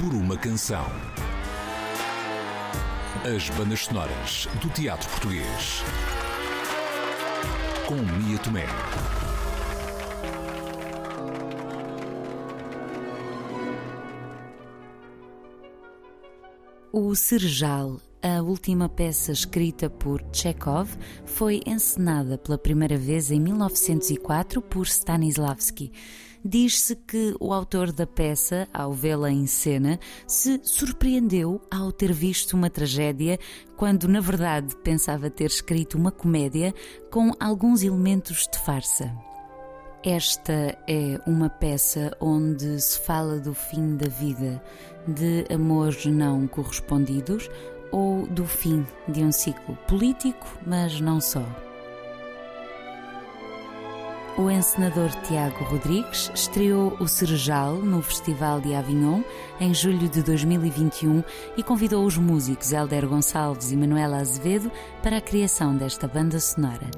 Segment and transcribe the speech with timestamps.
[0.00, 0.84] por uma canção.
[3.34, 5.82] As bandas sonoras do teatro português.
[7.86, 8.66] Com Mia Tomé.
[16.92, 20.90] O Serjal, a última peça escrita por Chekhov,
[21.24, 25.90] foi encenada pela primeira vez em 1904 por Stanislavski.
[26.48, 29.98] Diz-se que o autor da peça, ao vê-la em cena,
[30.28, 33.36] se surpreendeu ao ter visto uma tragédia,
[33.76, 36.72] quando na verdade pensava ter escrito uma comédia
[37.10, 39.12] com alguns elementos de farsa.
[40.04, 44.62] Esta é uma peça onde se fala do fim da vida,
[45.04, 47.50] de amores não correspondidos
[47.90, 51.65] ou do fim de um ciclo político, mas não só.
[54.38, 59.22] O encenador Tiago Rodrigues estreou o Serjal no Festival de Avignon
[59.58, 61.24] em julho de 2021
[61.56, 64.70] e convidou os músicos Helder Gonçalves e Manuela Azevedo
[65.02, 66.90] para a criação desta banda sonora.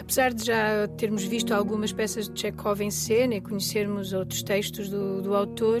[0.00, 4.88] Apesar de já termos visto algumas peças de Chekhov em cena e conhecermos outros textos
[4.88, 5.80] do, do autor,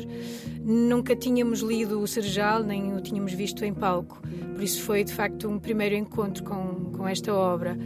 [0.62, 4.22] nunca tínhamos lido o Serjal nem o tínhamos visto em palco.
[4.54, 7.76] Por isso foi de facto um primeiro encontro com, com esta obra.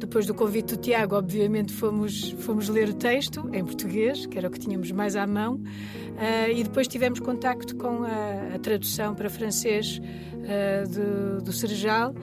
[0.00, 4.48] Depois do convite do Tiago, obviamente fomos, fomos ler o texto em português, que era
[4.48, 9.14] o que tínhamos mais à mão, uh, e depois tivemos contacto com a, a tradução
[9.14, 12.14] para francês uh, do, do Serjal.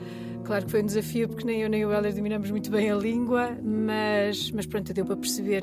[0.44, 2.96] Claro que foi um desafio porque nem eu nem o Heller dominamos muito bem a
[2.96, 5.62] língua, mas, mas pronto, deu para perceber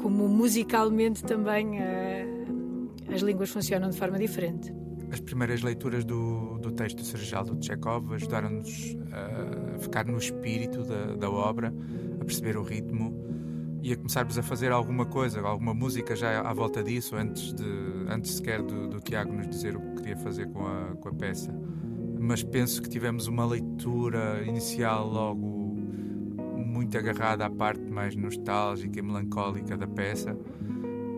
[0.00, 4.81] como musicalmente também uh, as línguas funcionam de forma diferente.
[5.12, 11.14] As primeiras leituras do, do texto Serjal do Chekhov ajudaram-nos a ficar no espírito da,
[11.16, 11.70] da obra,
[12.18, 13.14] a perceber o ritmo
[13.82, 17.64] e a começarmos a fazer alguma coisa, alguma música já à volta disso, antes, de,
[18.08, 21.12] antes sequer do, do Tiago nos dizer o que queria fazer com a, com a
[21.12, 21.54] peça.
[22.18, 25.76] Mas penso que tivemos uma leitura inicial logo
[26.64, 30.34] muito agarrada à parte mais nostálgica e melancólica da peça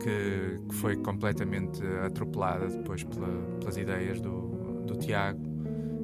[0.05, 3.29] que, que foi completamente atropelada depois pela,
[3.59, 5.41] pelas ideias do, do Tiago,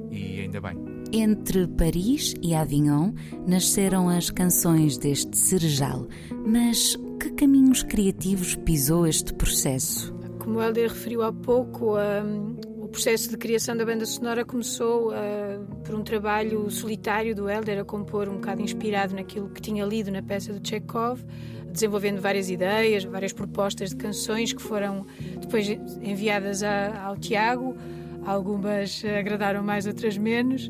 [0.09, 0.75] e ainda bem.
[1.13, 3.13] Entre Paris e Avignon
[3.47, 6.07] nasceram as canções deste Serjal,
[6.45, 10.13] mas que caminhos criativos pisou este processo?
[10.39, 15.09] Como o Helder referiu há pouco, um, o processo de criação da banda sonora começou
[15.09, 19.85] uh, por um trabalho solitário do Helder a compor um bocado inspirado naquilo que tinha
[19.85, 21.21] lido na peça do Chekhov,
[21.71, 25.05] desenvolvendo várias ideias, várias propostas de canções que foram
[25.39, 25.67] depois
[26.01, 27.75] enviadas a, ao Tiago.
[28.25, 30.69] Algumas agradaram mais, outras menos.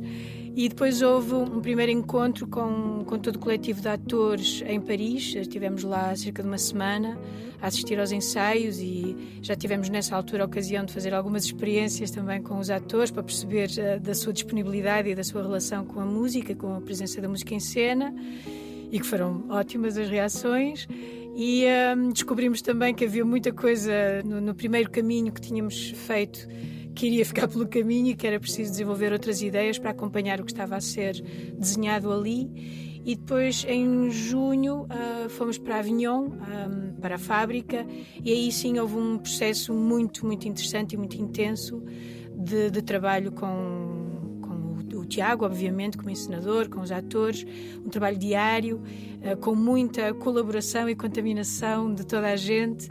[0.53, 5.33] E depois houve um primeiro encontro com, com todo o coletivo de atores em Paris.
[5.35, 7.17] Estivemos lá cerca de uma semana
[7.61, 12.11] a assistir aos ensaios e já tivemos nessa altura a ocasião de fazer algumas experiências
[12.11, 16.01] também com os atores para perceber uh, da sua disponibilidade e da sua relação com
[16.01, 18.13] a música, com a presença da música em cena
[18.91, 20.87] e que foram ótimas as reações.
[21.35, 21.63] E
[21.95, 26.47] um, descobrimos também que havia muita coisa no, no, primeiro caminho que tínhamos feito
[26.93, 30.43] que iria ficar pelo caminho e que era preciso desenvolver outras ideias para acompanhar o
[30.43, 31.21] que estava a ser
[31.57, 32.99] desenhado ali.
[33.03, 37.87] E depois, em junho, uh, fomos para Avignon, um, para a fábrica,
[38.23, 41.81] e aí sim houve um processo muito, muito interessante e muito intenso
[42.35, 44.00] de, de trabalho com
[45.05, 47.45] Tiago, obviamente, como encenador, com os atores,
[47.85, 52.89] um trabalho diário, uh, com muita colaboração e contaminação de toda a gente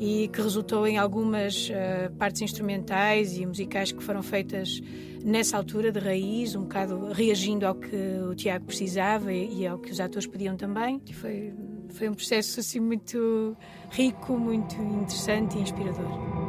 [0.00, 4.80] e que resultou em algumas uh, partes instrumentais e musicais que foram feitas
[5.22, 7.96] nessa altura de raiz, um bocado reagindo ao que
[8.28, 11.02] o Tiago precisava e, e ao que os atores pediam também.
[11.06, 11.52] E foi,
[11.90, 13.54] foi um processo assim muito
[13.90, 16.39] rico, muito interessante e inspirador.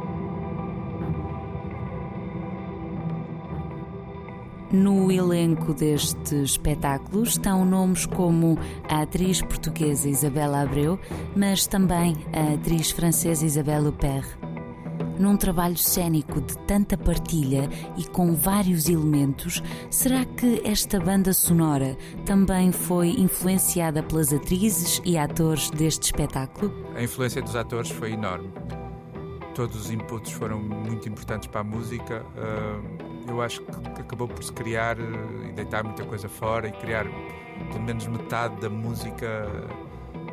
[4.72, 10.98] No elenco deste espetáculo estão nomes como a atriz portuguesa Isabela Abreu,
[11.36, 14.26] mas também a atriz francesa Isabelle Huppert.
[15.18, 21.94] Num trabalho cênico de tanta partilha e com vários elementos, será que esta banda sonora
[22.24, 26.72] também foi influenciada pelas atrizes e atores deste espetáculo?
[26.96, 28.50] A influência dos atores foi enorme.
[29.54, 32.24] Todos os inputs foram muito importantes para a música.
[32.34, 36.72] Uh eu acho que acabou por se criar eh, e deitar muita coisa fora e
[36.72, 37.06] criar
[37.70, 39.46] pelo menos metade da música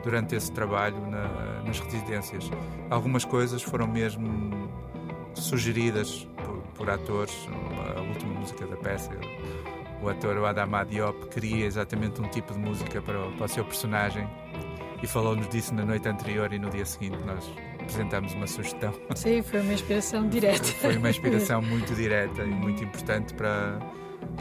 [0.03, 2.49] durante esse trabalho na, nas residências.
[2.89, 4.69] Algumas coisas foram mesmo
[5.33, 7.47] sugeridas por, por atores.
[7.95, 9.11] A última música da peça,
[10.01, 13.65] o ator Adama Diop queria exatamente um tipo de música para o, para o seu
[13.65, 14.27] personagem
[15.01, 17.49] e falou-nos disso na noite anterior e no dia seguinte nós
[17.89, 18.93] apresentamos uma sugestão.
[19.15, 20.63] Sim, foi uma inspiração direta.
[20.63, 23.79] Foi uma inspiração muito direta e muito importante para,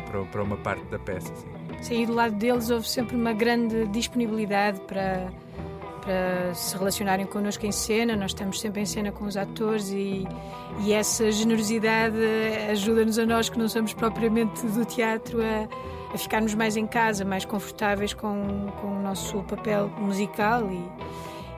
[0.07, 1.35] para, para uma parte da peça.
[1.35, 1.49] Sim.
[1.81, 5.33] sim, e do lado deles houve sempre uma grande disponibilidade para,
[6.03, 8.15] para se relacionarem connosco em cena.
[8.15, 10.29] Nós estamos sempre em cena com os atores e,
[10.81, 12.17] e essa generosidade
[12.71, 17.25] ajuda-nos a nós que não somos propriamente do teatro a, a ficarmos mais em casa,
[17.25, 20.85] mais confortáveis com, com o nosso papel musical e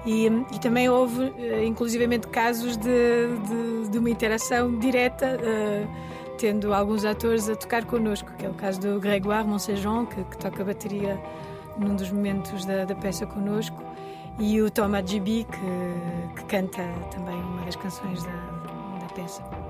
[0.05, 6.73] e, e, também houve, eh, inclusivamente, casos de, de, de uma interação direta, uh, tendo
[6.73, 10.65] alguns atores a tocar connosco, que é o caso do Grégoire Monsejon, que, que toca
[10.65, 11.21] bateria
[11.77, 13.83] num dos momentos da, da peça connosco,
[14.39, 18.33] e o Thomas Gibi, que, que canta também uma das canções da,
[19.01, 19.70] da peça.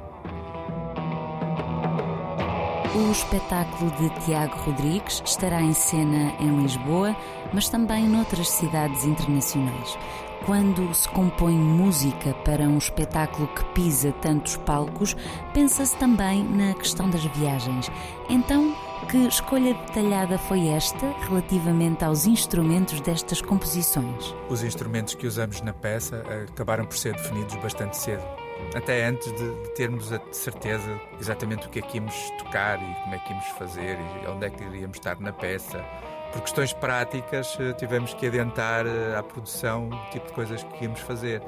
[2.92, 7.14] O espetáculo de Tiago Rodrigues estará em cena em Lisboa,
[7.52, 9.96] mas também noutras cidades internacionais.
[10.44, 15.14] Quando se compõe música para um espetáculo que pisa tantos palcos,
[15.54, 17.88] pensa-se também na questão das viagens.
[18.28, 18.74] Então,
[19.08, 24.34] que escolha detalhada foi esta relativamente aos instrumentos destas composições?
[24.48, 28.39] Os instrumentos que usamos na peça acabaram por ser definidos bastante cedo
[28.74, 32.94] até antes de, de, termos a certeza exatamente o que é que íamos tocar e
[33.02, 35.84] como é que íamos fazer e onde é que iríamos estar na peça.
[36.32, 40.84] Por questões práticas, eh, tivemos que adentar eh, à produção o tipo de coisas que
[40.84, 41.42] íamos fazer.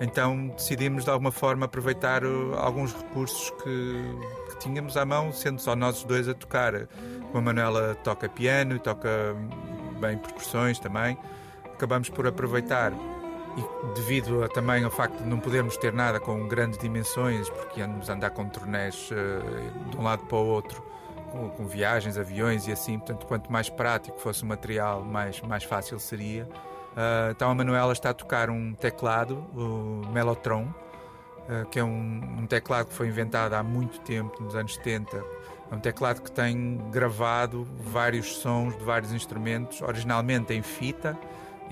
[0.00, 2.26] Então decidimos de alguma forma aproveitar eh,
[2.58, 4.02] alguns recursos que,
[4.50, 6.88] que tínhamos à mão, sendo só nós dois a tocar.
[7.32, 9.34] Como a Manuela toca piano toca
[9.98, 11.16] bem percussões também,
[11.72, 12.92] acabamos por aproveitar
[13.56, 17.80] e devido a, também ao facto de não podermos ter nada com grandes dimensões, porque
[17.80, 20.82] andamos a andar com turnés uh, de um lado para o outro,
[21.30, 25.64] com, com, viagens, aviões e assim, portanto, quanto mais prático fosse o material, mais, mais
[25.64, 26.48] fácil seria.
[26.92, 30.64] Uh, então a Manuela está a tocar um teclado, o Mellotron,
[31.48, 35.16] uh, que é um, um, teclado que foi inventado há muito tempo, nos anos 70.
[35.70, 41.18] É um teclado que tem gravado vários sons de vários instrumentos, originalmente em fita,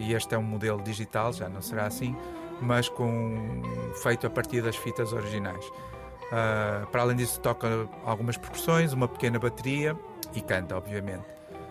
[0.00, 2.16] e este é um modelo digital, já não será assim,
[2.60, 3.62] mas com
[4.02, 5.64] feito a partir das fitas originais.
[5.66, 9.96] Uh, para além disso, toca algumas percussões, uma pequena bateria
[10.34, 11.24] e canta, obviamente.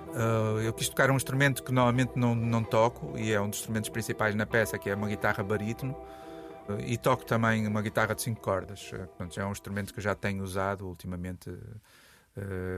[0.09, 3.59] Uh, eu quis tocar um instrumento que normalmente não, não toco e é um dos
[3.59, 5.95] instrumentos principais na peça, que é uma guitarra barítono.
[6.85, 8.91] E toco também uma guitarra de cinco cordas.
[8.91, 11.51] Portanto, é um instrumento que já tenho usado ultimamente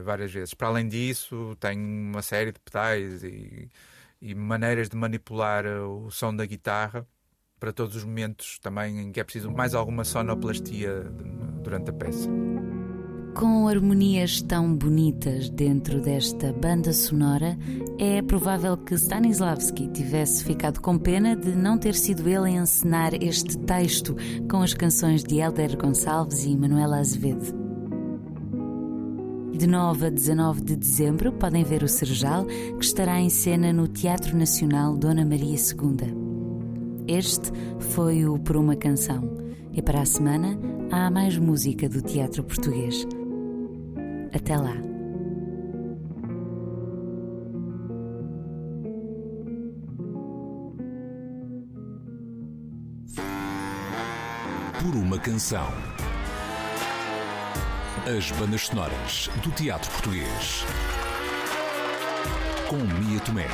[0.05, 0.53] várias vezes.
[0.53, 3.69] Para além disso, tenho uma série de pedais e
[4.21, 7.07] e maneiras de manipular eh, o som da guitarra
[7.59, 11.03] para todos os momentos também em que é preciso mais alguma sonoplastia
[11.63, 12.29] durante a peça.
[13.35, 17.57] Com harmonias tão bonitas dentro desta banda sonora,
[17.97, 23.13] é provável que Stanislavski tivesse ficado com pena de não ter sido ele a encenar
[23.13, 24.15] este texto
[24.49, 27.60] com as canções de Helder Gonçalves e Manuela Azevedo.
[29.61, 33.87] De 9 a 19 de dezembro podem ver o Serjal, que estará em cena no
[33.87, 37.05] Teatro Nacional Dona Maria II.
[37.07, 39.21] Este foi o Por uma Canção.
[39.71, 40.57] E para a semana
[40.91, 43.05] há mais música do teatro português.
[44.33, 44.73] Até lá.
[54.81, 56.00] Por uma Canção.
[58.05, 60.65] As bandas sonoras do teatro português.
[62.67, 63.47] Com Mia Tomé.